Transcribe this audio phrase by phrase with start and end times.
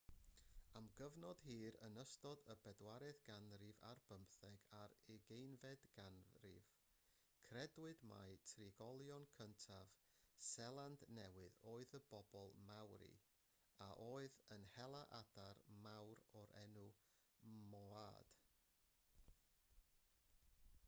[0.77, 6.71] am gyfnod hir yn ystod y bedwaredd ganrif ar bymtheg a'r ugeinfed ganrif
[7.49, 9.93] credwyd mai trigolion cyntaf
[10.47, 13.13] seland newydd oedd y bobl maori
[13.89, 16.89] a oedd yn hela adar mawr o'r enw
[17.69, 18.37] moaod